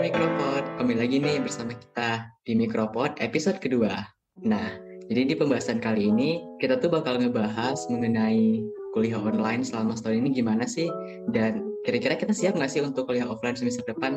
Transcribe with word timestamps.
Sobat 0.00 0.16
Mikropod, 0.16 0.64
kembali 0.80 0.96
lagi 0.96 1.16
nih 1.20 1.36
bersama 1.44 1.76
kita 1.76 2.24
di 2.48 2.56
Mikropod 2.56 3.20
episode 3.20 3.60
kedua. 3.60 4.00
Nah, 4.48 4.80
jadi 5.12 5.28
di 5.28 5.34
pembahasan 5.36 5.76
kali 5.76 6.08
ini 6.08 6.40
kita 6.56 6.80
tuh 6.80 6.88
bakal 6.88 7.20
ngebahas 7.20 7.76
mengenai 7.92 8.64
kuliah 8.96 9.20
online 9.20 9.60
selama 9.60 9.92
setahun 9.92 10.24
ini 10.24 10.32
gimana 10.32 10.64
sih? 10.64 10.88
Dan 11.28 11.68
kira-kira 11.84 12.16
kita 12.16 12.32
siap 12.32 12.56
nggak 12.56 12.72
sih 12.72 12.80
untuk 12.80 13.12
kuliah 13.12 13.28
offline 13.28 13.60
semester 13.60 13.84
depan? 13.84 14.16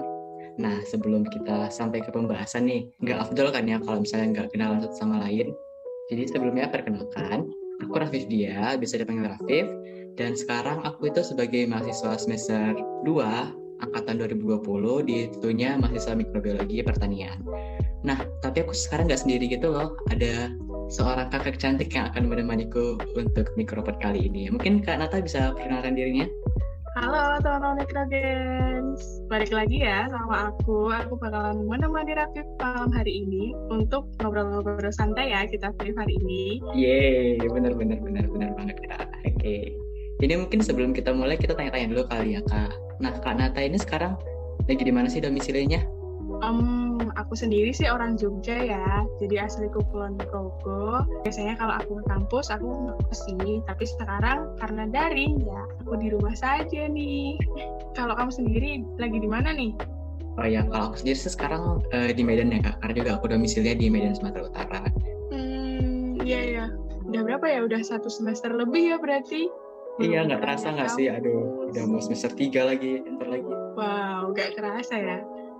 Nah, 0.55 0.79
sebelum 0.87 1.27
kita 1.27 1.67
sampai 1.67 1.99
ke 1.99 2.15
pembahasan 2.15 2.63
nih, 2.63 2.87
nggak 3.03 3.19
afdol 3.19 3.51
kan 3.51 3.67
ya 3.67 3.75
kalau 3.83 3.99
misalnya 3.99 4.39
nggak 4.39 4.55
kenalan 4.55 4.79
satu 4.87 4.95
sama 4.95 5.19
lain. 5.27 5.51
Jadi 6.07 6.31
sebelumnya 6.31 6.71
perkenalkan, 6.71 7.43
aku 7.83 7.91
Rafif 7.99 8.31
Dia, 8.31 8.79
bisa 8.79 8.95
dipanggil 8.95 9.35
Rafif, 9.35 9.67
dan 10.15 10.31
sekarang 10.31 10.79
aku 10.87 11.11
itu 11.11 11.19
sebagai 11.27 11.67
mahasiswa 11.67 12.15
semester 12.15 12.71
2 13.03 13.62
angkatan 13.83 14.23
2020 14.23 15.09
di 15.09 15.17
tentunya 15.35 15.75
mahasiswa 15.75 16.15
mikrobiologi 16.15 16.79
pertanian. 16.83 17.39
Nah, 18.03 18.19
tapi 18.43 18.63
aku 18.63 18.75
sekarang 18.75 19.07
nggak 19.07 19.21
sendiri 19.23 19.47
gitu 19.47 19.71
loh. 19.71 19.95
Ada 20.11 20.51
seorang 20.91 21.31
kakak 21.31 21.59
cantik 21.59 21.91
yang 21.95 22.11
akan 22.11 22.27
menemaniku 22.27 22.99
untuk 23.15 23.47
mikropod 23.55 23.95
kali 24.03 24.27
ini. 24.27 24.51
Mungkin 24.51 24.83
Kak 24.83 24.99
Nata 24.99 25.23
bisa 25.23 25.55
perkenalkan 25.55 25.95
dirinya? 25.95 26.27
Halo 26.93 27.41
teman-teman 27.41 27.81
Mikrogens, 27.81 29.01
balik 29.25 29.49
lagi 29.49 29.81
ya 29.81 30.05
sama 30.13 30.53
aku. 30.53 30.93
Aku 30.93 31.17
bakalan 31.17 31.65
menemani 31.65 32.13
Rafif 32.13 32.45
malam 32.61 32.93
hari 32.93 33.25
ini 33.25 33.49
untuk 33.73 34.13
ngobrol-ngobrol 34.21 34.93
santai 34.93 35.33
ya 35.33 35.41
kita 35.49 35.73
free 35.81 35.89
hari 35.97 36.13
ini. 36.21 36.61
Yeay, 36.77 37.41
bener 37.49 37.73
bener 37.73 37.97
bener 37.97 38.29
bener 38.29 38.53
banget 38.53 38.77
kak. 38.85 39.09
Oke. 39.25 39.41
Okay. 39.41 39.63
Jadi 40.21 40.33
mungkin 40.37 40.61
sebelum 40.61 40.93
kita 40.93 41.17
mulai 41.17 41.33
kita 41.33 41.57
tanya-tanya 41.57 41.97
dulu 41.97 42.03
kali 42.13 42.37
ya 42.37 42.45
kak. 42.45 42.77
Nah 43.01 43.13
kak 43.17 43.39
Nata 43.39 43.61
ini 43.63 43.79
sekarang 43.79 44.13
lagi 44.69 44.83
di 44.83 44.93
mana 44.93 45.09
sih 45.09 45.23
domisilinya? 45.23 45.81
Um, 46.43 47.11
aku 47.19 47.35
sendiri 47.35 47.75
sih 47.75 47.87
orang 47.87 48.15
Jogja 48.15 48.55
ya, 48.55 49.03
jadi 49.19 49.47
asliku 49.47 49.83
Kulon 49.91 50.15
Progo. 50.15 51.03
Biasanya 51.27 51.55
kalau 51.59 51.75
aku 51.79 51.91
ke 51.99 52.03
kampus 52.07 52.47
aku 52.51 52.95
ke 52.99 53.15
sini, 53.15 53.59
tapi 53.67 53.83
sekarang 53.87 54.55
karena 54.59 54.87
daring 54.87 55.43
ya 55.43 55.61
aku 55.83 55.99
di 55.99 56.11
rumah 56.11 56.35
saja 56.35 56.87
nih. 56.87 57.39
Kalau 57.95 58.15
kamu 58.15 58.31
sendiri 58.31 58.69
lagi 58.99 59.17
di 59.19 59.29
mana 59.29 59.51
nih? 59.51 59.75
Oh 60.39 60.47
ya, 60.47 60.65
kalau 60.65 60.91
aku 60.91 61.05
sendiri 61.05 61.17
sih 61.19 61.31
sekarang 61.31 61.83
uh, 61.93 62.09
di 62.11 62.23
Medan 62.25 62.55
ya 62.55 62.59
kak, 62.59 62.81
karena 62.81 62.93
juga 63.03 63.11
aku 63.19 63.25
domisilinya 63.31 63.75
di 63.77 63.87
Medan 63.91 64.15
Sumatera 64.17 64.43
Utara. 64.47 64.81
Hmm, 65.29 66.17
iya 66.23 66.41
ya. 66.43 66.65
Udah 67.03 67.21
berapa 67.23 67.45
ya? 67.45 67.59
Udah 67.67 67.83
satu 67.83 68.07
semester 68.07 68.49
lebih 68.51 68.95
ya 68.95 68.97
berarti? 68.97 69.51
Iya, 70.01 70.25
nggak 70.25 70.41
terasa 70.41 70.67
nggak 70.73 70.89
sih? 70.97 71.05
Aduh, 71.05 71.69
udah 71.69 71.83
mau 71.85 72.01
semester 72.01 72.33
tiga 72.33 72.65
lagi, 72.65 73.05
ntar 73.05 73.29
lagi. 73.29 73.45
Wow, 73.77 74.33
nggak 74.33 74.57
kerasa 74.57 74.95
ya? 74.97 75.17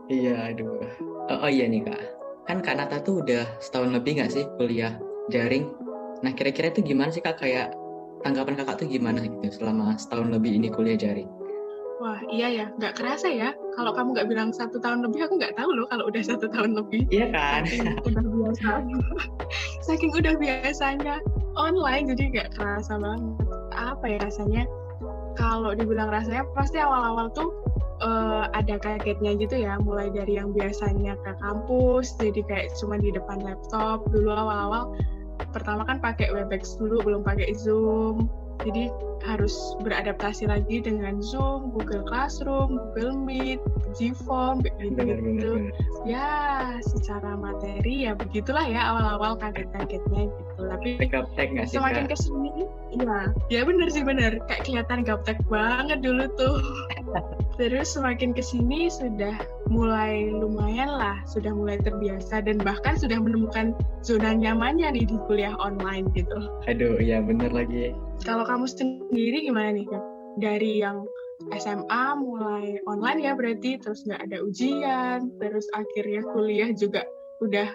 Iya, 0.09 0.33
aduh. 0.49 0.81
Oh, 1.29 1.47
oh 1.47 1.49
iya 1.51 1.69
nih 1.69 1.85
kak, 1.85 2.01
kan 2.49 2.59
Kak 2.59 2.75
Nata 2.75 2.97
tuh 2.99 3.23
udah 3.23 3.45
setahun 3.63 3.93
lebih 3.95 4.19
nggak 4.19 4.31
sih 4.33 4.43
kuliah 4.59 4.97
daring? 5.31 5.69
Nah 6.19 6.35
kira-kira 6.35 6.73
itu 6.73 6.83
gimana 6.83 7.13
sih 7.13 7.23
kak? 7.23 7.39
Kayak 7.39 7.71
tanggapan 8.25 8.59
kakak 8.59 8.83
tuh 8.83 8.87
gimana 8.91 9.23
gitu 9.23 9.63
selama 9.63 9.95
setahun 9.95 10.27
lebih 10.33 10.59
ini 10.59 10.67
kuliah 10.67 10.99
daring? 10.99 11.29
Wah 12.03 12.19
iya 12.27 12.51
ya, 12.51 12.65
nggak 12.75 12.99
kerasa 12.99 13.31
ya. 13.31 13.55
Kalau 13.79 13.95
kamu 13.95 14.11
nggak 14.17 14.27
bilang 14.27 14.49
satu 14.51 14.75
tahun 14.81 15.07
lebih, 15.07 15.23
aku 15.29 15.39
nggak 15.39 15.55
tahu 15.55 15.71
loh 15.71 15.87
kalau 15.87 16.09
udah 16.11 16.19
satu 16.25 16.51
tahun 16.51 16.75
lebih. 16.75 17.07
Iya 17.07 17.31
kan? 17.31 17.63
Saking 17.63 17.87
udah 18.03 18.25
biasa. 18.27 18.69
Saking 19.87 20.11
udah 20.11 20.33
biasanya 20.35 21.15
online, 21.55 22.11
jadi 22.11 22.23
nggak 22.33 22.49
kerasa 22.59 22.99
banget. 22.99 23.42
Apa 23.73 24.05
ya 24.05 24.17
rasanya? 24.21 24.63
Kalau 25.33 25.73
dibilang 25.73 26.13
rasanya, 26.13 26.45
pasti 26.53 26.77
awal-awal 26.77 27.33
tuh 27.33 27.49
uh, 28.05 28.45
ada 28.53 28.77
kagetnya 28.77 29.33
gitu 29.37 29.65
ya. 29.65 29.81
Mulai 29.81 30.13
dari 30.13 30.37
yang 30.37 30.53
biasanya 30.53 31.17
ke 31.25 31.33
kampus, 31.41 32.13
jadi 32.21 32.41
kayak 32.45 32.67
cuma 32.77 33.01
di 33.01 33.09
depan 33.09 33.41
laptop. 33.41 34.05
Dulu 34.13 34.29
awal-awal, 34.29 34.93
pertama 35.49 35.83
kan 35.89 35.97
pakai 35.97 36.29
Webex 36.29 36.77
dulu, 36.77 37.01
belum 37.01 37.21
pakai 37.25 37.49
Zoom. 37.57 38.29
Jadi 38.61 38.93
harus 39.25 39.75
beradaptasi 39.81 40.45
lagi 40.47 40.83
dengan 40.85 41.19
Zoom, 41.19 41.73
Google 41.73 42.05
Classroom, 42.05 42.77
Google 42.93 43.17
Meet, 43.17 43.59
Gform, 43.97 44.61
gitu. 44.61 45.73
Ya, 46.05 46.77
secara 46.85 47.33
materi 47.39 48.05
ya 48.05 48.13
begitulah 48.13 48.63
ya 48.63 48.93
awal-awal 48.93 49.39
kaget-kagetnya 49.41 50.29
gitu. 50.29 50.52
Tapi 50.57 51.09
gaptek 51.09 51.47
nggak 51.53 51.65
sih? 51.69 51.77
Semakin 51.81 52.05
ke 52.05 52.17
sini, 52.17 52.51
iya, 52.93 53.29
ya 53.49 53.61
bener 53.65 53.87
sih 53.89 54.03
bener. 54.05 54.37
Kayak 54.45 54.63
kelihatan 54.69 54.99
gaptek 55.05 55.39
banget 55.49 55.99
dulu 56.05 56.29
tuh. 56.37 56.57
Terus 57.61 57.93
semakin 57.93 58.33
ke 58.33 58.41
sini 58.41 58.89
sudah 58.89 59.37
mulai 59.69 60.29
lumayan 60.33 60.89
lah, 60.89 61.21
sudah 61.29 61.53
mulai 61.53 61.77
terbiasa 61.77 62.41
dan 62.41 62.57
bahkan 62.61 62.97
sudah 62.97 63.21
menemukan 63.21 63.77
zona 64.01 64.33
nyamannya 64.33 64.89
nih 64.97 65.05
di 65.05 65.17
kuliah 65.29 65.53
online 65.61 66.09
gitu. 66.17 66.49
Aduh, 66.65 66.97
iya 66.97 67.21
bener 67.21 67.53
lagi. 67.53 67.93
Kalau 68.25 68.45
kamu 68.49 68.65
sendiri 68.65 69.45
gimana 69.45 69.73
nih 69.77 69.85
kak? 69.85 70.03
Dari 70.41 70.81
yang 70.81 71.05
SMA 71.53 72.05
mulai 72.17 72.81
online 72.89 73.19
ya 73.21 73.37
berarti, 73.37 73.77
terus 73.77 74.01
nggak 74.09 74.31
ada 74.31 74.37
ujian, 74.41 75.29
terus 75.37 75.69
akhirnya 75.77 76.25
kuliah 76.33 76.73
juga 76.73 77.05
udah 77.43 77.67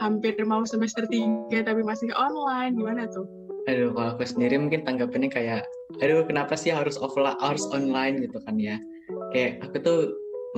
hampir 0.00 0.34
mau 0.42 0.64
semester 0.64 1.04
tiga 1.06 1.62
tapi 1.62 1.84
masih 1.84 2.10
online, 2.16 2.74
gimana 2.74 3.06
tuh? 3.12 3.28
Aduh, 3.70 3.94
kalau 3.94 4.18
aku 4.18 4.26
sendiri 4.26 4.58
mungkin 4.58 4.82
tanggapannya 4.82 5.30
kayak, 5.30 5.62
aduh 6.02 6.26
kenapa 6.26 6.58
sih 6.58 6.74
harus 6.74 6.98
offline, 6.98 7.38
harus 7.38 7.62
online 7.70 8.18
gitu 8.26 8.42
kan 8.42 8.58
ya? 8.58 8.82
Kayak 9.30 9.62
aku 9.70 9.76
tuh 9.78 10.00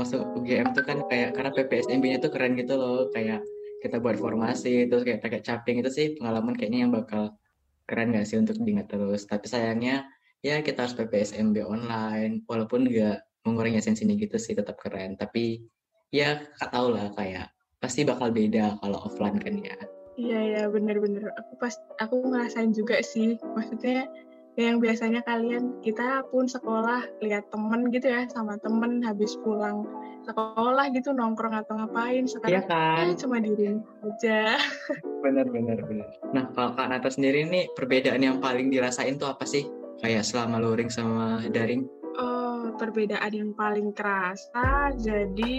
masuk 0.00 0.24
UGM 0.40 0.72
tuh 0.72 0.82
kan 0.82 1.04
kayak 1.12 1.36
karena 1.36 1.50
PPSMB-nya 1.52 2.18
tuh 2.24 2.32
keren 2.32 2.56
gitu 2.56 2.74
loh, 2.80 3.12
kayak 3.12 3.44
kita 3.84 4.00
buat 4.00 4.16
formasi, 4.16 4.88
terus 4.88 5.04
kayak 5.04 5.20
pakai 5.20 5.44
caping 5.44 5.84
itu 5.84 5.90
sih 5.92 6.06
pengalaman 6.16 6.56
kayaknya 6.56 6.88
yang 6.88 6.92
bakal 6.96 7.36
keren 7.84 8.16
gak 8.16 8.24
sih 8.24 8.40
untuk 8.40 8.56
diingat 8.64 8.88
terus. 8.88 9.28
Tapi 9.28 9.44
sayangnya 9.44 10.08
ya 10.40 10.64
kita 10.64 10.88
harus 10.88 10.96
PPSMB 10.96 11.60
online, 11.60 12.40
walaupun 12.48 12.88
nggak 12.88 13.44
mengurangi 13.44 13.84
esensinya 13.84 14.16
gitu 14.16 14.40
sih 14.40 14.56
tetap 14.56 14.80
keren. 14.80 15.20
Tapi 15.20 15.60
ya 16.08 16.40
kak 16.56 16.72
tau 16.72 16.88
lah 16.88 17.12
kayak 17.12 17.53
pasti 17.84 18.00
bakal 18.08 18.32
beda 18.32 18.80
kalau 18.80 18.98
offline 19.04 19.36
kan 19.36 19.60
ya. 19.60 19.76
Iya 20.16 20.40
ya 20.40 20.62
bener-bener. 20.72 21.28
Aku 21.36 21.52
pas 21.60 21.76
aku 22.00 22.24
ngerasain 22.24 22.72
juga 22.72 23.04
sih. 23.04 23.36
Maksudnya 23.52 24.08
yang 24.56 24.80
biasanya 24.80 25.20
kalian 25.26 25.84
kita 25.84 26.24
pun 26.32 26.48
sekolah 26.48 27.04
lihat 27.20 27.50
temen 27.50 27.90
gitu 27.90 28.06
ya 28.06 28.24
sama 28.30 28.54
temen 28.62 29.02
habis 29.02 29.34
pulang 29.42 29.82
sekolah 30.24 30.88
gitu 30.94 31.10
nongkrong 31.10 31.52
atau 31.52 31.74
ngapain 31.74 32.24
sekarang 32.24 32.54
iya 32.54 32.62
kan? 32.64 33.12
ya 33.12 33.14
cuma 33.18 33.36
diri 33.42 33.76
aja. 34.00 34.56
Bener 35.24 35.48
bener 35.48 35.80
bener. 35.84 36.08
Nah 36.36 36.48
kalau 36.52 36.76
kak 36.76 36.88
Nata 36.88 37.08
sendiri 37.08 37.48
nih 37.48 37.72
perbedaan 37.72 38.20
yang 38.20 38.38
paling 38.44 38.68
dirasain 38.68 39.16
tuh 39.16 39.32
apa 39.32 39.48
sih? 39.48 39.64
Kayak 40.04 40.24
selama 40.28 40.60
luring 40.60 40.92
sama 40.92 41.40
daring? 41.48 41.88
Oh 42.20 42.70
perbedaan 42.76 43.32
yang 43.32 43.50
paling 43.56 43.96
kerasa 43.96 44.92
jadi 45.00 45.56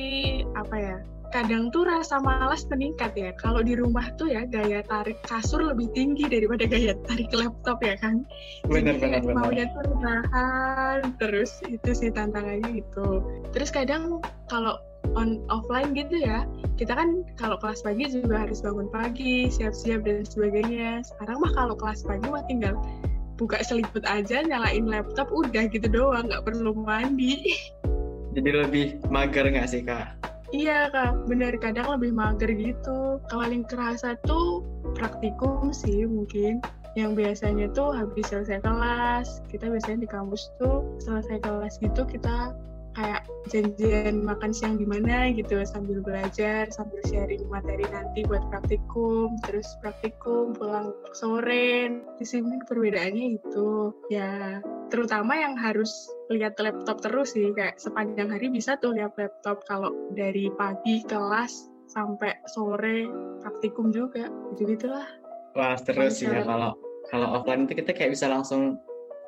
apa 0.54 0.76
ya 0.78 0.98
kadang 1.36 1.68
tuh 1.68 1.84
rasa 1.84 2.24
malas 2.24 2.64
meningkat 2.72 3.12
ya. 3.20 3.36
Kalau 3.36 3.60
di 3.60 3.76
rumah 3.76 4.08
tuh 4.16 4.32
ya 4.32 4.48
gaya 4.48 4.80
tarik 4.88 5.20
kasur 5.28 5.60
lebih 5.60 5.92
tinggi 5.92 6.32
daripada 6.32 6.64
gaya 6.64 6.96
tarik 7.04 7.28
laptop 7.36 7.84
ya 7.84 8.00
kan. 8.00 8.24
Benar 8.72 8.96
benar 9.04 9.20
benar. 9.20 9.44
Maunya 9.44 9.68
tuh 9.76 9.84
rebahan, 9.84 11.12
terus 11.20 11.60
itu 11.68 11.92
sih 11.92 12.08
tantangannya 12.08 12.80
itu. 12.80 13.20
Terus 13.52 13.68
kadang 13.68 14.24
kalau 14.48 14.80
on 15.20 15.44
offline 15.52 15.92
gitu 15.92 16.24
ya, 16.24 16.48
kita 16.80 16.96
kan 16.96 17.28
kalau 17.36 17.60
kelas 17.60 17.84
pagi 17.84 18.08
juga 18.08 18.48
harus 18.48 18.64
bangun 18.64 18.88
pagi, 18.88 19.52
siap-siap 19.52 20.08
dan 20.08 20.24
sebagainya. 20.24 21.04
Sekarang 21.04 21.44
mah 21.44 21.52
kalau 21.52 21.76
kelas 21.76 22.08
pagi 22.08 22.32
mah 22.32 22.48
tinggal 22.48 22.80
buka 23.36 23.60
selimut 23.60 24.08
aja, 24.08 24.40
nyalain 24.40 24.88
laptop, 24.88 25.28
udah 25.36 25.68
gitu 25.68 25.92
doang, 25.92 26.32
nggak 26.32 26.48
perlu 26.48 26.72
mandi. 26.72 27.60
Jadi 28.32 28.50
lebih 28.56 28.86
mager 29.12 29.52
nggak 29.52 29.68
sih 29.68 29.84
kak? 29.84 30.25
Iya 30.54 30.94
kak, 30.94 31.26
bener 31.26 31.58
kadang 31.58 31.90
lebih 31.98 32.14
mager 32.14 32.52
gitu. 32.54 33.18
Paling 33.34 33.66
kerasa 33.66 34.14
tuh 34.28 34.62
praktikum 34.94 35.74
sih 35.74 36.06
mungkin. 36.06 36.62
Yang 36.96 37.12
biasanya 37.20 37.68
tuh 37.76 37.92
habis 37.92 38.32
selesai 38.32 38.64
kelas, 38.64 39.44
kita 39.52 39.68
biasanya 39.68 40.06
di 40.06 40.10
kampus 40.10 40.48
tuh 40.62 40.86
selesai 41.04 41.44
kelas 41.44 41.76
gitu 41.84 42.08
kita 42.08 42.56
kayak 42.96 43.28
janjian 43.52 44.24
makan 44.24 44.56
siang 44.56 44.80
di 44.80 44.88
mana 44.88 45.28
gitu 45.36 45.60
sambil 45.68 46.00
belajar 46.00 46.72
sambil 46.72 47.04
sharing 47.04 47.44
materi 47.52 47.84
nanti 47.92 48.24
buat 48.24 48.40
praktikum 48.48 49.36
terus 49.44 49.68
praktikum 49.84 50.56
pulang 50.56 50.96
sore. 51.12 52.00
Di 52.16 52.26
sini 52.26 52.64
perbedaannya 52.64 53.36
itu. 53.36 53.92
Ya 54.08 54.64
terutama 54.96 55.36
yang 55.36 55.60
harus 55.60 55.92
lihat 56.32 56.56
laptop 56.56 57.04
terus 57.04 57.36
sih 57.36 57.52
kayak 57.52 57.76
sepanjang 57.76 58.32
hari 58.32 58.48
bisa 58.48 58.80
tuh 58.80 58.96
lihat 58.96 59.12
laptop 59.20 59.60
kalau 59.68 59.92
dari 60.16 60.48
pagi 60.56 61.04
kelas 61.04 61.68
sampai 61.92 62.32
sore 62.48 63.12
praktikum 63.44 63.92
juga 63.92 64.32
gitu 64.56 64.72
gitulah 64.72 65.04
wah 65.52 65.76
terus 65.76 66.24
sih 66.24 66.32
ya 66.32 66.48
kalau 66.48 66.72
kalau 67.12 67.28
offline 67.36 67.68
itu 67.68 67.84
kita 67.84 67.92
kayak 67.92 68.16
bisa 68.16 68.32
langsung 68.32 68.80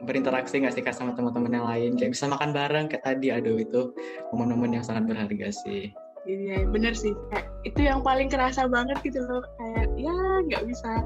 berinteraksi 0.08 0.64
nggak 0.64 0.72
sih 0.72 0.84
kak 0.86 0.94
sama 0.94 1.18
teman-teman 1.18 1.58
yang 1.58 1.66
lain? 1.66 1.92
Kayak 1.98 2.14
bisa 2.14 2.30
makan 2.30 2.54
bareng 2.54 2.86
kayak 2.86 3.02
tadi 3.02 3.34
aduh 3.34 3.58
itu 3.58 3.98
momen-momen 4.30 4.78
yang 4.78 4.86
sangat 4.86 5.10
berharga 5.10 5.50
sih. 5.50 5.90
Iya 6.30 6.70
bener 6.70 6.94
sih. 6.94 7.18
Kayak 7.34 7.50
itu 7.66 7.80
yang 7.82 8.06
paling 8.06 8.30
kerasa 8.30 8.70
banget 8.70 9.02
gitu 9.02 9.26
loh. 9.26 9.42
Kayak 9.58 9.90
ya 9.98 10.14
nggak 10.46 10.64
bisa 10.70 11.02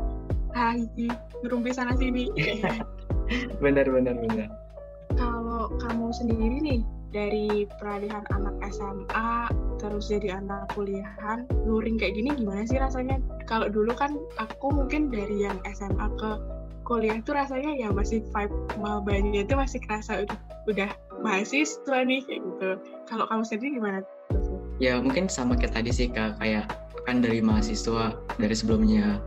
hahi 0.52 1.08
ngerumpi 1.44 1.72
sana 1.72 1.96
sini 1.96 2.28
bener 3.64 3.86
bener 3.88 4.16
bener 4.16 4.50
kalau 5.16 5.72
kamu 5.84 6.08
sendiri 6.16 6.58
nih 6.64 6.82
dari 7.12 7.68
peralihan 7.78 8.24
anak 8.32 8.56
SMA 8.72 9.52
terus 9.84 10.08
jadi 10.08 10.40
anak 10.40 10.72
kuliahan 10.72 11.44
luring 11.68 12.00
kayak 12.00 12.16
gini 12.16 12.32
gimana 12.34 12.64
sih 12.64 12.80
rasanya? 12.80 13.20
Kalau 13.46 13.68
dulu 13.68 13.92
kan 13.92 14.16
aku 14.40 14.72
mungkin 14.72 15.12
dari 15.12 15.44
yang 15.44 15.60
SMA 15.76 16.08
ke 16.16 16.32
kuliah 16.88 17.20
tuh 17.22 17.36
rasanya 17.36 17.76
ya 17.78 17.92
masih 17.92 18.24
vibe 18.32 18.56
mabanya 18.80 19.44
itu 19.44 19.54
masih 19.54 19.80
kerasa 19.84 20.24
udah 20.24 20.40
udah 20.72 20.90
mahasiswa 21.20 21.98
nih 22.08 22.24
kayak 22.24 22.42
gitu. 22.42 22.70
Kalau 23.12 23.28
kamu 23.28 23.44
sendiri 23.44 23.70
gimana 23.78 24.00
ya 24.82 24.98
mungkin 24.98 25.28
sama 25.28 25.60
kayak 25.60 25.76
tadi 25.76 25.92
sih 25.92 26.08
kak. 26.08 26.40
Kayak 26.40 26.72
kan 27.04 27.20
dari 27.20 27.44
mahasiswa 27.44 28.16
dari 28.40 28.56
sebelumnya 28.56 29.20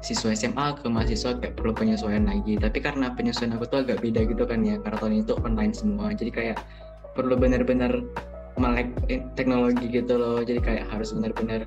siswa 0.00 0.30
SMA 0.34 0.78
ke 0.78 0.86
mahasiswa 0.86 1.34
kayak 1.38 1.54
perlu 1.58 1.74
penyesuaian 1.74 2.24
lagi. 2.26 2.54
Tapi 2.58 2.78
karena 2.78 3.12
penyesuaian 3.14 3.54
aku 3.58 3.66
tuh 3.66 3.82
agak 3.82 4.02
beda 4.02 4.26
gitu 4.26 4.44
kan 4.46 4.62
ya 4.62 4.78
karena 4.82 4.96
tahun 4.98 5.14
itu 5.26 5.34
online 5.42 5.74
semua. 5.74 6.14
Jadi 6.14 6.30
kayak 6.30 6.56
perlu 7.18 7.34
benar-benar 7.34 8.02
melek 8.58 8.94
teknologi 9.34 9.86
gitu 9.90 10.18
loh. 10.18 10.40
Jadi 10.42 10.60
kayak 10.62 10.84
harus 10.90 11.10
benar-benar 11.10 11.66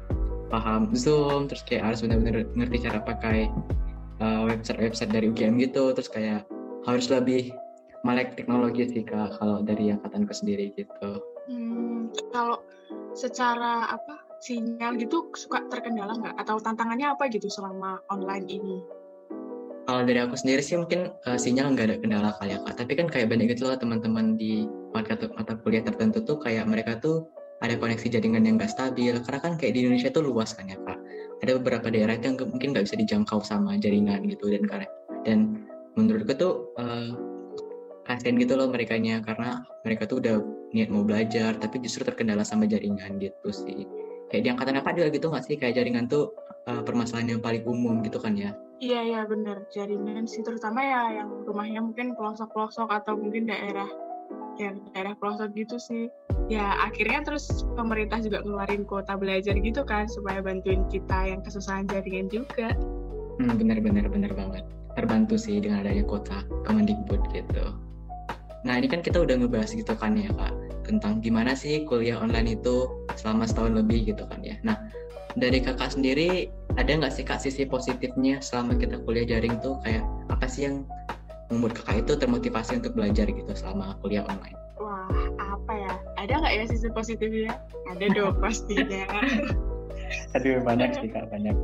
paham 0.51 0.91
Zoom 0.91 1.47
terus 1.47 1.63
kayak 1.63 1.91
harus 1.91 1.99
benar-benar 2.03 2.43
ngerti 2.55 2.77
cara 2.83 2.99
pakai 3.03 3.47
uh, 4.19 4.47
website-website 4.47 5.11
dari 5.11 5.31
UGM 5.31 5.59
gitu. 5.59 5.91
Terus 5.91 6.07
kayak 6.11 6.47
harus 6.87 7.11
lebih 7.11 7.51
melek 8.01 8.33
teknologi 8.33 8.89
sih 8.89 9.03
kak 9.05 9.37
kalau 9.37 9.61
dari 9.61 9.93
angkatanku 9.93 10.33
sendiri 10.33 10.73
gitu. 10.73 11.21
Hmm, 11.45 12.09
kalau 12.33 12.57
secara 13.13 13.91
apa 13.93 14.30
sinyal 14.41 14.97
gitu 14.97 15.29
suka 15.37 15.61
terkendala 15.69 16.17
nggak? 16.17 16.35
Atau 16.41 16.57
tantangannya 16.57 17.13
apa 17.13 17.29
gitu 17.29 17.47
selama 17.47 18.01
online 18.09 18.49
ini? 18.49 18.77
Kalau 19.85 20.01
dari 20.05 20.21
aku 20.21 20.37
sendiri 20.37 20.61
sih 20.61 20.77
mungkin 20.77 21.13
uh, 21.25 21.37
sinyal 21.37 21.73
nggak 21.73 21.85
ada 21.89 21.97
kendala 22.01 22.29
kali 22.41 22.57
ya 22.57 22.59
kak. 22.65 22.81
Tapi 22.81 22.93
kan 22.97 23.07
kayak 23.09 23.29
banyak 23.29 23.53
gitu 23.53 23.69
loh 23.69 23.77
teman-teman 23.77 24.37
di 24.37 24.65
mata, 24.93 25.13
mata 25.37 25.53
kuliah 25.61 25.85
tertentu 25.85 26.25
tuh 26.25 26.37
kayak 26.41 26.65
mereka 26.65 26.97
tuh 27.01 27.29
ada 27.61 27.77
koneksi 27.77 28.17
jaringan 28.17 28.45
yang 28.45 28.57
nggak 28.57 28.73
stabil. 28.73 29.13
Karena 29.21 29.39
kan 29.41 29.53
kayak 29.61 29.77
di 29.77 29.79
Indonesia 29.85 30.09
tuh 30.09 30.25
luas 30.25 30.57
kan 30.57 30.69
ya 30.69 30.77
kak. 30.81 30.97
Ada 31.41 31.57
beberapa 31.61 31.87
daerah 31.93 32.17
yang 32.17 32.37
mungkin 32.37 32.73
nggak 32.73 32.85
bisa 32.89 32.97
dijangkau 32.97 33.41
sama 33.45 33.77
jaringan 33.77 34.25
gitu 34.29 34.49
dan 34.49 34.63
karena 34.65 34.87
dan 35.21 35.39
menurutku 35.93 36.33
tuh 36.33 36.53
uh, 36.81 37.13
kasihan 38.05 38.35
gitu 38.41 38.57
loh 38.57 38.67
mereka 38.69 38.97
karena 38.97 39.61
mereka 39.85 40.03
tuh 40.09 40.17
udah 40.19 40.35
niat 40.73 40.89
mau 40.89 41.03
belajar 41.05 41.55
tapi 41.59 41.79
justru 41.83 42.07
terkendala 42.07 42.41
sama 42.41 42.65
jaringan 42.65 43.21
gitu 43.21 43.49
sih 43.51 43.85
kayak 44.31 44.43
di 44.47 44.49
angkatan 44.49 44.79
apa 44.79 44.95
juga 44.95 45.07
gitu 45.11 45.27
nggak 45.27 45.43
sih 45.43 45.55
kayak 45.59 45.75
jaringan 45.75 46.07
tuh 46.07 46.31
uh, 46.71 46.81
permasalahan 46.81 47.37
yang 47.37 47.41
paling 47.43 47.61
umum 47.67 47.99
gitu 48.01 48.17
kan 48.17 48.33
ya 48.33 48.55
Iya 48.81 49.01
iya 49.05 49.21
benar 49.29 49.61
jaringan 49.69 50.25
sih 50.25 50.41
terutama 50.41 50.81
ya 50.81 51.21
yang 51.21 51.29
rumahnya 51.45 51.85
mungkin 51.85 52.17
pelosok-pelosok 52.17 52.89
atau 52.89 53.13
mungkin 53.13 53.45
daerah 53.45 53.85
yang 54.57 54.81
daerah 54.89 55.13
pelosok 55.21 55.53
gitu 55.53 55.77
sih. 55.77 56.09
Ya 56.49 56.81
akhirnya 56.81 57.21
terus 57.21 57.61
pemerintah 57.77 58.17
juga 58.25 58.41
ngeluarin 58.41 58.81
kuota 58.89 59.13
belajar 59.21 59.53
gitu 59.61 59.85
kan 59.85 60.09
supaya 60.09 60.41
bantuin 60.41 60.81
kita 60.89 61.29
yang 61.29 61.45
kesusahan 61.45 61.85
jaringan 61.93 62.25
juga. 62.33 62.73
Hmm, 63.37 63.53
benar 63.53 63.85
benar 63.85 64.09
benar 64.09 64.33
banget. 64.33 64.65
Terbantu 64.97 65.37
sih 65.37 65.61
dengan 65.61 65.85
adanya 65.85 66.01
kuota 66.01 66.41
Kemendikbud 66.65 67.21
gitu. 67.37 67.77
Nah 68.65 68.81
ini 68.81 68.89
kan 68.89 69.05
kita 69.05 69.21
udah 69.21 69.45
ngebahas 69.45 69.77
gitu 69.77 69.93
kan 69.93 70.17
ya 70.17 70.33
kak 70.33 70.53
tentang 70.89 71.21
gimana 71.21 71.53
sih 71.53 71.85
kuliah 71.85 72.17
online 72.17 72.57
itu 72.57 72.89
selama 73.17 73.47
setahun 73.47 73.73
lebih 73.77 74.13
gitu 74.13 74.23
kan 74.27 74.39
ya. 74.43 74.55
Nah 74.61 74.77
dari 75.39 75.63
kakak 75.63 75.95
sendiri 75.95 76.51
ada 76.75 76.91
nggak 76.91 77.13
sih 77.13 77.23
kak 77.23 77.39
sisi 77.39 77.63
positifnya 77.63 78.43
selama 78.43 78.75
kita 78.75 78.99
kuliah 79.07 79.27
jaring 79.27 79.59
tuh 79.63 79.79
kayak 79.83 80.03
apa 80.27 80.45
sih 80.47 80.67
yang 80.67 80.83
membuat 81.51 81.79
kakak 81.83 82.07
itu 82.07 82.13
termotivasi 82.19 82.79
untuk 82.79 82.95
belajar 82.95 83.27
gitu 83.27 83.51
selama 83.55 83.95
kuliah 83.99 84.23
online? 84.27 84.57
Wah 84.79 85.07
apa 85.39 85.73
ya? 85.75 85.93
Ada 86.19 86.33
nggak 86.39 86.53
ya 86.55 86.63
sisi 86.67 86.87
positifnya? 86.91 87.51
Ada 87.91 88.05
dong 88.11 88.35
pastinya. 88.43 89.07
Aduh 90.37 90.61
banyak 90.63 90.97
sih 90.99 91.09
kak 91.09 91.27
banyak. 91.29 91.55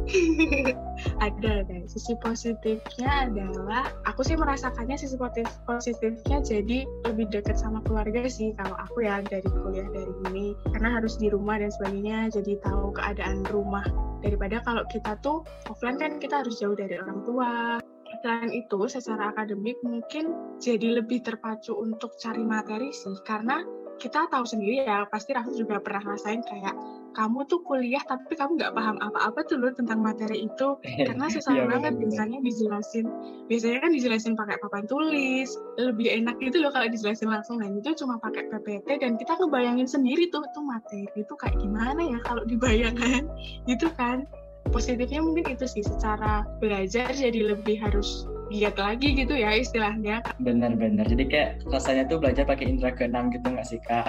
ada 1.25 1.53
deh. 1.65 1.83
Sisi 1.87 2.13
positifnya 2.19 3.29
adalah 3.29 3.91
aku 4.09 4.25
sih 4.25 4.35
merasakannya 4.35 4.97
sisi 4.97 5.15
positif 5.15 5.51
positifnya 5.69 6.41
jadi 6.41 6.87
lebih 7.05 7.29
dekat 7.29 7.59
sama 7.59 7.83
keluarga 7.85 8.25
sih 8.27 8.53
kalau 8.57 8.75
aku 8.77 9.05
ya 9.05 9.21
dari 9.23 9.45
kuliah 9.45 9.87
dari 9.93 10.13
ini 10.31 10.57
karena 10.73 10.99
harus 10.99 11.15
di 11.19 11.29
rumah 11.29 11.61
dan 11.61 11.69
sebagainya 11.69 12.33
jadi 12.33 12.59
tahu 12.65 12.93
keadaan 12.97 13.45
rumah 13.49 13.85
daripada 14.25 14.59
kalau 14.65 14.83
kita 14.89 15.15
tuh 15.21 15.45
offline 15.69 16.01
kan 16.01 16.17
kita 16.17 16.41
harus 16.41 16.57
jauh 16.57 16.73
dari 16.73 16.97
orang 16.97 17.21
tua 17.23 17.77
selain 18.25 18.49
itu 18.49 18.79
secara 18.89 19.29
akademik 19.29 19.77
mungkin 19.85 20.33
jadi 20.57 20.99
lebih 21.01 21.21
terpacu 21.21 21.77
untuk 21.77 22.17
cari 22.17 22.41
materi 22.41 22.89
sih 22.89 23.13
karena 23.23 23.61
kita 23.97 24.29
tahu 24.29 24.45
sendiri 24.45 24.85
ya 24.85 25.05
pasti 25.09 25.33
Raffi 25.33 25.57
juga 25.57 25.81
pernah 25.81 26.13
rasain 26.13 26.45
kayak 26.45 26.73
kamu 27.17 27.49
tuh 27.49 27.65
kuliah 27.65 28.01
tapi 28.05 28.37
kamu 28.37 28.61
nggak 28.61 28.77
paham 28.77 29.01
apa-apa 29.01 29.41
tuh 29.49 29.57
loh 29.57 29.73
tentang 29.73 30.05
materi 30.05 30.45
itu. 30.45 30.77
Karena 30.81 31.25
susah 31.33 31.53
yeah, 31.57 31.65
banget 31.65 31.97
biasanya 31.97 32.39
dijelasin 32.45 33.05
biasanya 33.49 33.79
kan 33.81 33.91
dijelasin 33.91 34.33
pakai 34.37 34.61
papan 34.61 34.85
tulis 34.85 35.49
lebih 35.81 36.13
enak 36.13 36.37
gitu 36.37 36.61
loh 36.61 36.69
kalau 36.69 36.85
dijelasin 36.85 37.33
langsung. 37.33 37.57
Nah 37.57 37.73
itu 37.73 37.97
cuma 37.97 38.21
pakai 38.21 38.45
PPT 38.53 39.01
dan 39.01 39.17
kita 39.17 39.33
ngebayangin 39.41 39.89
sendiri 39.89 40.29
tuh 40.29 40.45
tuh 40.53 40.61
materi 40.61 41.09
itu 41.17 41.33
kayak 41.33 41.57
gimana 41.57 42.01
ya 42.05 42.19
kalau 42.21 42.45
dibayangkan? 42.45 43.25
Gitu 43.69 43.89
kan 43.99 44.23
positifnya 44.69 45.19
mungkin 45.23 45.55
itu 45.55 45.65
sih 45.65 45.83
secara 45.83 46.45
belajar 46.59 47.09
jadi 47.11 47.55
lebih 47.55 47.79
harus 47.81 48.27
giat 48.47 48.79
lagi 48.79 49.11
gitu 49.15 49.35
ya 49.35 49.51
istilahnya. 49.59 50.23
Benar-benar. 50.39 51.07
Jadi 51.07 51.27
kayak 51.27 51.67
rasanya 51.67 52.07
tuh 52.07 52.23
belajar 52.23 52.47
pakai 52.47 52.71
indera 52.71 52.95
keenam 52.95 53.27
gitu 53.31 53.43
nggak 53.51 53.67
sih 53.67 53.79
kak? 53.83 54.07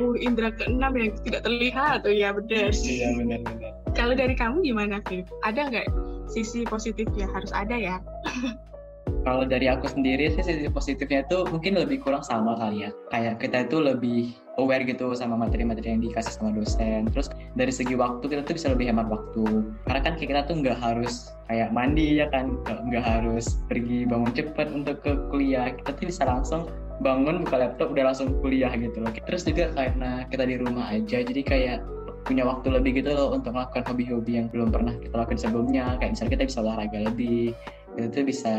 Uh, 0.00 0.16
indera 0.16 0.52
keenam 0.56 0.96
yang 0.96 1.12
tidak 1.24 1.44
terlihat 1.44 2.04
tuh 2.04 2.14
ya 2.14 2.32
benar. 2.32 2.72
Iya 2.72 3.08
benar-benar. 3.16 3.72
Kalau 3.92 4.14
dari 4.16 4.34
kamu 4.36 4.64
gimana 4.64 5.04
Viv? 5.04 5.28
Ada 5.44 5.60
nggak 5.68 5.88
sisi 6.32 6.64
positifnya? 6.64 7.28
Harus 7.28 7.52
ada 7.52 7.76
ya. 7.76 7.96
Kalau 9.28 9.44
dari 9.44 9.68
aku 9.68 9.84
sendiri 9.84 10.32
sih 10.32 10.40
sisi 10.40 10.72
positifnya 10.72 11.20
itu 11.20 11.44
mungkin 11.52 11.76
lebih 11.76 12.00
kurang 12.00 12.24
sama 12.24 12.56
kali 12.56 12.88
ya. 12.88 12.90
Kayak 13.12 13.44
kita 13.44 13.68
itu 13.68 13.76
lebih 13.76 14.32
aware 14.56 14.88
gitu 14.88 15.12
sama 15.12 15.36
materi-materi 15.36 15.92
yang 15.92 16.00
dikasih 16.00 16.40
sama 16.40 16.56
dosen. 16.56 17.12
Terus 17.12 17.28
dari 17.52 17.68
segi 17.68 17.92
waktu 17.92 18.24
kita 18.24 18.48
tuh 18.48 18.56
bisa 18.56 18.72
lebih 18.72 18.88
hemat 18.88 19.12
waktu. 19.12 19.68
Karena 19.84 20.00
kan 20.00 20.14
kita 20.16 20.48
tuh 20.48 20.64
nggak 20.64 20.80
harus 20.80 21.28
kayak 21.44 21.68
mandi 21.76 22.24
ya 22.24 22.32
kan, 22.32 22.56
nggak 22.64 23.04
harus 23.04 23.60
pergi 23.68 24.08
bangun 24.08 24.32
cepet 24.32 24.68
untuk 24.72 24.96
ke 25.04 25.12
kuliah. 25.28 25.76
Kita 25.76 25.92
tuh 25.92 26.08
bisa 26.08 26.24
langsung 26.24 26.64
bangun 27.04 27.44
buka 27.44 27.68
laptop 27.68 27.92
udah 27.92 28.08
langsung 28.08 28.32
kuliah 28.40 28.72
gitu 28.72 28.96
loh. 28.96 29.12
Terus 29.12 29.44
juga 29.44 29.76
karena 29.76 30.24
kita 30.32 30.48
di 30.48 30.56
rumah 30.56 30.88
aja, 30.88 31.20
jadi 31.20 31.42
kayak 31.44 31.78
punya 32.24 32.48
waktu 32.48 32.72
lebih 32.72 33.04
gitu 33.04 33.12
loh 33.12 33.36
untuk 33.36 33.52
melakukan 33.52 33.84
hobi-hobi 33.92 34.40
yang 34.40 34.48
belum 34.48 34.72
pernah 34.72 34.96
kita 34.96 35.20
lakukan 35.20 35.36
sebelumnya. 35.36 36.00
Kayak 36.00 36.16
misalnya 36.16 36.32
kita 36.32 36.44
bisa 36.48 36.58
olahraga 36.64 36.98
lebih, 37.12 37.52
itu 38.00 38.08
tuh 38.08 38.24
bisa 38.24 38.54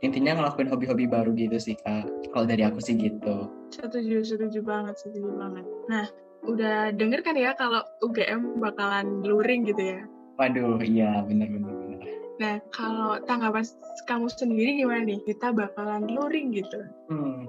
intinya 0.00 0.40
ngelakuin 0.40 0.70
hobi-hobi 0.70 1.06
baru 1.06 1.30
gitu 1.36 1.58
sih 1.60 1.76
kak. 1.78 2.08
Kalau 2.34 2.46
dari 2.48 2.66
aku 2.66 2.80
sih 2.82 2.98
gitu. 2.98 3.50
Setuju 3.70 4.24
setuju 4.26 4.60
banget 4.64 4.98
setuju 4.98 5.30
banget. 5.38 5.64
Nah 5.86 6.06
udah 6.44 6.92
denger 6.92 7.20
kan 7.24 7.38
ya 7.38 7.54
kalau 7.56 7.84
UGM 8.02 8.58
bakalan 8.58 9.22
luring 9.22 9.68
gitu 9.68 9.98
ya? 9.98 10.00
Waduh 10.40 10.82
iya 10.82 11.22
bener 11.22 11.46
bener 11.46 11.74
bener. 11.74 12.08
Nah 12.42 12.56
kalau 12.74 13.22
tanggapan 13.28 13.62
kamu 14.10 14.26
sendiri 14.32 14.70
gimana 14.82 15.02
nih? 15.06 15.20
Kita 15.22 15.54
bakalan 15.54 16.10
luring 16.10 16.50
gitu? 16.50 16.80
Hmm 17.12 17.46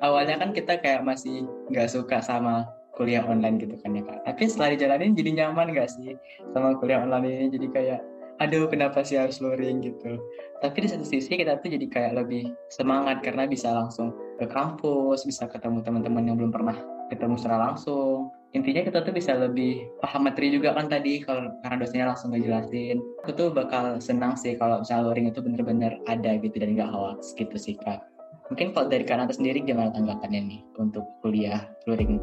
awalnya 0.00 0.38
kan 0.38 0.50
kita 0.54 0.78
kayak 0.78 1.02
masih 1.02 1.46
nggak 1.70 1.90
suka 1.90 2.22
sama 2.22 2.68
kuliah 2.94 3.22
online 3.22 3.62
gitu 3.62 3.78
kan 3.78 3.94
ya 3.94 4.02
kak. 4.02 4.18
Tapi 4.26 4.42
setelah 4.50 4.74
dijalanin 4.74 5.14
jadi 5.14 5.30
nyaman 5.44 5.70
gak 5.70 5.90
sih? 5.90 6.18
Sama 6.50 6.74
kuliah 6.82 6.98
online 7.02 7.26
ini 7.30 7.46
jadi 7.54 7.66
kayak 7.70 8.00
aduh 8.38 8.70
kenapa 8.70 9.02
sih 9.02 9.18
harus 9.18 9.42
luring? 9.42 9.82
gitu. 9.82 10.18
Tapi 10.58 10.86
di 10.86 10.88
satu 10.90 11.06
sisi 11.06 11.38
kita 11.38 11.58
tuh 11.62 11.70
jadi 11.70 11.86
kayak 11.86 12.12
lebih 12.24 12.50
semangat 12.70 13.22
karena 13.22 13.46
bisa 13.46 13.70
langsung 13.70 14.14
ke 14.38 14.46
kampus 14.46 15.26
bisa 15.26 15.50
ketemu 15.50 15.82
teman-teman 15.82 16.24
yang 16.26 16.36
belum 16.38 16.54
pernah 16.54 16.78
ketemu 17.10 17.34
secara 17.38 17.70
langsung. 17.70 18.30
Intinya 18.56 18.80
kita 18.80 19.04
tuh 19.04 19.12
bisa 19.12 19.36
lebih 19.36 19.84
paham 20.00 20.24
materi 20.24 20.48
juga 20.48 20.72
kan 20.72 20.88
tadi 20.88 21.20
kalau 21.20 21.52
karena 21.60 21.76
dosennya 21.84 22.06
langsung 22.14 22.32
ngejelasin. 22.32 22.96
Aku 23.26 23.30
tuh 23.36 23.52
bakal 23.52 24.00
senang 24.00 24.40
sih 24.40 24.56
kalau 24.56 24.80
misalnya 24.80 25.12
luring 25.12 25.28
itu 25.28 25.40
bener-bener 25.44 25.92
ada 26.08 26.40
gitu 26.40 26.56
dan 26.56 26.72
nggak 26.72 26.88
hoax 26.88 27.36
gitu 27.36 27.56
sih 27.60 27.76
kak. 27.76 28.00
Mungkin 28.48 28.72
kalau 28.72 28.88
dari 28.88 29.04
Kanata 29.04 29.36
sendiri 29.36 29.60
gimana 29.60 29.92
tanggapannya 29.92 30.40
nih 30.48 30.60
untuk 30.80 31.04
kuliah 31.20 31.68
luring 31.84 32.16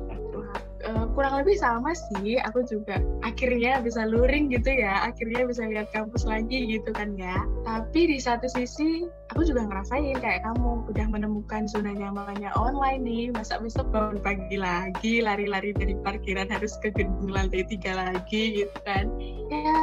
kurang 1.16 1.40
lebih 1.42 1.56
sama 1.56 1.96
sih. 1.96 2.38
Aku 2.44 2.68
juga 2.68 3.00
akhirnya 3.24 3.80
bisa 3.82 4.04
luring 4.06 4.52
gitu 4.52 4.70
ya. 4.70 5.08
Akhirnya 5.08 5.48
bisa 5.48 5.64
lihat 5.66 5.90
kampus 5.96 6.28
lagi 6.28 6.68
gitu 6.68 6.92
kan 6.92 7.16
ya. 7.16 7.40
Tapi 7.64 8.12
di 8.12 8.20
satu 8.20 8.46
sisi 8.52 9.08
aku 9.32 9.48
juga 9.48 9.66
ngerasain 9.66 10.20
kayak 10.20 10.44
kamu 10.44 10.86
udah 10.92 11.08
menemukan 11.10 11.66
zona 11.72 11.96
nyamannya 11.96 12.52
online 12.60 13.02
nih. 13.08 13.26
Masa 13.32 13.58
besok 13.64 13.90
bangun 13.96 14.20
pagi 14.20 14.60
lagi 14.60 15.24
lari-lari 15.24 15.72
dari 15.72 15.96
parkiran 16.04 16.52
harus 16.52 16.76
ke 16.84 16.92
gedung 16.92 17.32
lantai 17.32 17.64
tiga 17.66 17.96
lagi 17.96 18.62
gitu 18.62 18.78
kan. 18.84 19.08
Ya 19.50 19.82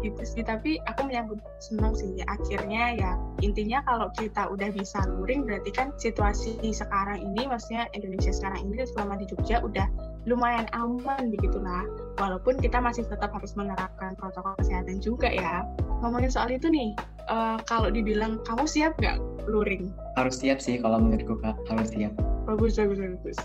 gitu 0.00 0.22
sih. 0.22 0.46
Tapi 0.46 0.78
aku 0.86 1.10
menyambut 1.10 1.42
senang 1.58 1.92
sih. 1.98 2.22
Akhirnya 2.30 2.94
ya 2.94 3.12
intinya 3.42 3.82
kalau 3.82 4.08
kita 4.14 4.46
udah 4.46 4.70
bisa 4.70 5.02
luring 5.10 5.42
berarti 5.42 5.74
kan 5.74 5.90
situasi 5.98 6.56
sekarang 6.70 7.18
ini 7.18 7.50
maksudnya 7.50 7.90
Indonesia 7.94 8.30
sekarang 8.30 8.70
ini 8.70 8.86
selama 8.86 9.18
di 9.18 9.26
Jogja 9.26 9.58
udah 9.62 9.86
lumayan 10.28 10.68
aman 10.76 11.32
begitulah. 11.32 11.88
Walaupun 12.20 12.60
kita 12.60 12.78
masih 12.78 13.08
tetap 13.08 13.32
harus 13.32 13.56
menerapkan 13.56 14.12
protokol 14.20 14.52
kesehatan 14.60 15.00
juga 15.00 15.32
ya. 15.32 15.64
Ngomongin 16.04 16.28
soal 16.28 16.52
itu 16.52 16.68
nih 16.68 16.92
uh, 17.32 17.56
kalau 17.64 17.88
dibilang 17.88 18.38
kamu 18.44 18.68
siap 18.68 18.92
nggak 19.00 19.18
luring 19.48 19.88
harus 20.18 20.34
siap 20.42 20.58
sih 20.58 20.76
kalau 20.82 20.98
menurutku 20.98 21.38
kak. 21.38 21.54
Harus 21.70 21.94
siap. 21.94 22.12
Bagus 22.44 22.74
bagus 22.74 22.98
bagus. 22.98 23.38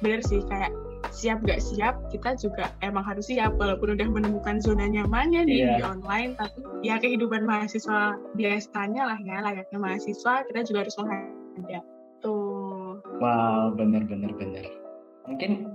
Bener 0.00 0.24
sih 0.24 0.40
kayak 0.48 0.72
siap 1.12 1.44
gak 1.44 1.60
siap 1.60 1.94
kita 2.08 2.32
juga 2.40 2.72
emang 2.80 3.04
harus 3.04 3.28
siap 3.28 3.54
walaupun 3.60 3.92
udah 3.92 4.08
menemukan 4.08 4.56
zona 4.58 4.88
nyamannya 4.88 5.44
nih 5.44 5.58
yeah. 5.60 5.76
di 5.78 5.82
online 5.84 6.32
tapi 6.34 6.64
ya 6.80 6.96
kehidupan 6.96 7.44
mahasiswa 7.44 8.16
biasanya 8.34 9.12
lah 9.12 9.18
ya 9.20 9.44
layaknya 9.44 9.78
mahasiswa 9.78 10.42
kita 10.48 10.60
juga 10.64 10.88
harus 10.88 10.96
menghadapi. 10.96 11.84
Tuh. 12.24 13.04
Wow 13.20 13.76
bener 13.76 14.08
bener 14.08 14.32
bener. 14.32 14.64
Mungkin 15.28 15.73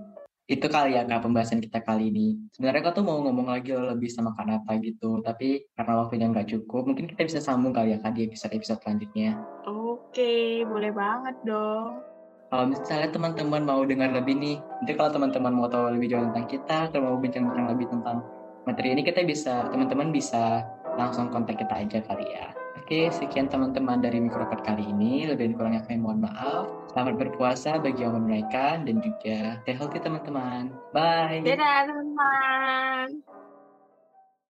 itu 0.50 0.66
kali 0.66 0.98
ya 0.98 1.06
kak 1.06 1.22
pembahasan 1.22 1.62
kita 1.62 1.86
kali 1.86 2.10
ini. 2.10 2.34
Sebenarnya 2.50 2.90
kak 2.90 2.98
tuh 2.98 3.06
mau 3.06 3.22
ngomong 3.22 3.54
lagi 3.54 3.70
lebih 3.70 4.10
sama 4.10 4.34
kak 4.34 4.50
Nata 4.50 4.74
gitu, 4.82 5.22
tapi 5.22 5.70
karena 5.78 5.94
waktunya 6.02 6.26
nggak 6.26 6.50
cukup, 6.50 6.90
mungkin 6.90 7.06
kita 7.06 7.22
bisa 7.30 7.38
sambung 7.38 7.70
kali 7.70 7.94
ya 7.94 8.02
kak 8.02 8.18
di 8.18 8.26
episode-episode 8.26 8.82
selanjutnya. 8.82 9.38
Oke, 9.70 10.66
boleh 10.66 10.90
banget 10.90 11.38
dong. 11.46 12.02
Kalau 12.50 12.66
misalnya 12.66 13.14
teman-teman 13.14 13.62
mau 13.62 13.86
dengar 13.86 14.10
lebih 14.10 14.34
nih, 14.42 14.58
nanti 14.58 14.98
kalau 14.98 15.14
teman-teman 15.14 15.54
mau 15.54 15.70
tahu 15.70 15.94
lebih 15.94 16.18
jauh 16.18 16.26
tentang 16.34 16.50
kita, 16.50 16.78
atau 16.90 16.98
mau 16.98 17.16
bincang-bincang 17.22 17.70
lebih 17.70 17.86
tentang 17.94 18.26
materi 18.66 18.98
ini, 18.98 19.06
kita 19.06 19.22
bisa, 19.22 19.70
teman-teman 19.70 20.10
bisa 20.10 20.66
langsung 20.98 21.30
kontak 21.30 21.62
kita 21.62 21.78
aja 21.78 22.02
kali 22.02 22.26
ya. 22.26 22.50
Oke, 22.78 23.10
sekian 23.10 23.50
teman-teman 23.50 24.02
dari 24.02 24.22
Mikrokot 24.22 24.62
kali 24.62 24.86
ini. 24.86 25.26
Lebih 25.26 25.58
kurangnya 25.58 25.82
kami 25.90 25.98
mohon 26.02 26.22
maaf. 26.22 26.70
Selamat 26.94 27.16
berpuasa 27.18 27.82
bagi 27.82 28.06
yang 28.06 28.22
mereka 28.22 28.78
dan 28.82 29.02
juga 29.02 29.58
stay 29.66 29.74
healthy 29.74 29.98
teman-teman. 29.98 30.70
Bye. 30.94 31.42
Dadah 31.42 31.90
teman-teman. 31.90 33.08